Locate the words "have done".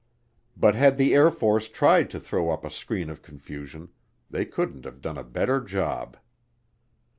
4.83-5.19